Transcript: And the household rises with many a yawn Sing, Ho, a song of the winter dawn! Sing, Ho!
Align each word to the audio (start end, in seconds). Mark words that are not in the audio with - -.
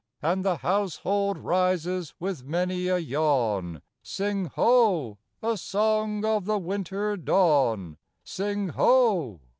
And 0.23 0.43
the 0.43 0.55
household 0.55 1.37
rises 1.37 2.15
with 2.19 2.43
many 2.43 2.87
a 2.87 2.97
yawn 2.97 3.83
Sing, 4.01 4.45
Ho, 4.45 5.19
a 5.43 5.55
song 5.55 6.25
of 6.25 6.45
the 6.45 6.57
winter 6.57 7.15
dawn! 7.15 7.97
Sing, 8.23 8.69
Ho! 8.69 9.41